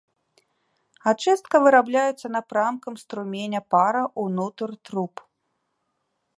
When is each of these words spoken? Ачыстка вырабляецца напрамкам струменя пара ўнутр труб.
Ачыстка 1.11 1.57
вырабляецца 1.65 2.27
напрамкам 2.37 2.93
струменя 3.03 3.61
пара 3.75 4.03
ўнутр 4.25 4.69
труб. 4.89 5.13